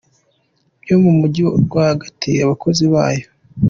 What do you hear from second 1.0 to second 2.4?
mu Mujyi rwagati